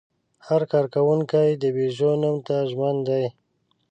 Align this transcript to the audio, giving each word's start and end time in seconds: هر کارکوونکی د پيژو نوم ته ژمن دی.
هر 0.47 0.61
کارکوونکی 0.73 1.49
د 1.61 1.63
پيژو 1.75 2.11
نوم 2.21 2.37
ته 2.47 2.55
ژمن 2.69 2.95
دی. 3.07 3.25